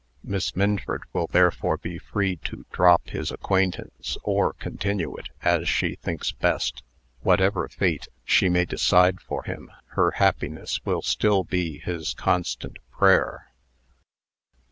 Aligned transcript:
Miss 0.23 0.55
Minford 0.55 1.03
will 1.13 1.27
therefore 1.27 1.77
be 1.77 1.99
free 1.99 2.37
to 2.37 2.65
drop 2.71 3.09
his 3.11 3.29
acquaintance, 3.29 4.17
or 4.23 4.53
continue 4.53 5.15
it, 5.15 5.29
as 5.43 5.69
she 5.69 5.93
thinks 5.93 6.31
best. 6.31 6.81
Whatever 7.21 7.67
fate 7.67 8.07
she 8.25 8.49
may 8.49 8.65
decide 8.65 9.21
for 9.21 9.43
him, 9.43 9.69
her 9.89 10.09
happiness 10.15 10.83
will 10.85 11.03
still 11.03 11.43
be 11.43 11.77
his 11.77 12.15
constant 12.15 12.77
prayer." 12.89 13.51